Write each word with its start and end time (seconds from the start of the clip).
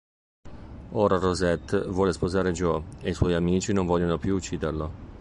Ora 0.93 1.19
Rosette 1.19 1.79
vuole 1.85 2.11
sposare 2.11 2.53
Joe 2.53 2.81
e 3.01 3.11
i 3.11 3.13
suoi 3.13 3.35
amici 3.35 3.71
non 3.71 3.85
vogliono 3.85 4.17
più 4.17 4.33
ucciderlo. 4.33 5.09